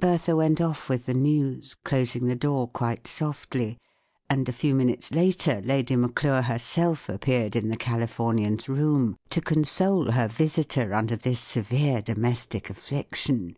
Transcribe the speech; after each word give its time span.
Bertha 0.00 0.34
went 0.34 0.58
off 0.58 0.88
with 0.88 1.04
the 1.04 1.12
new 1.12 1.56
T 1.56 1.60
s, 1.60 1.74
closing 1.74 2.24
the 2.24 2.34
door 2.34 2.66
quite 2.66 3.06
softly; 3.06 3.76
and 4.30 4.48
a 4.48 4.52
few 4.52 4.74
minutes 4.74 5.12
later 5.12 5.60
I^ady 5.60 5.98
Maclure 5.98 6.40
herself 6.40 7.10
appeared 7.10 7.54
in 7.54 7.68
the 7.68 7.76
Californian's 7.76 8.70
room, 8.70 9.18
to 9.28 9.42
console 9.42 10.12
her 10.12 10.28
visitor 10.28 10.94
under 10.94 11.14
this 11.14 11.40
severe 11.40 12.00
domestic 12.00 12.70
affliction. 12.70 13.54